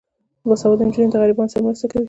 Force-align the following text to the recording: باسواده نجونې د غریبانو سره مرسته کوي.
باسواده 0.49 0.83
نجونې 0.87 1.09
د 1.11 1.15
غریبانو 1.21 1.51
سره 1.53 1.63
مرسته 1.65 1.85
کوي. 1.91 1.99